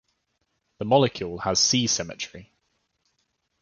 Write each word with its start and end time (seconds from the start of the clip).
The 0.79 0.85
molecule 0.85 1.37
has 1.37 1.59
C 1.59 1.85
symmetry. 1.85 2.51